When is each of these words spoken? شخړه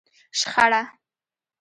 شخړه 0.39 0.81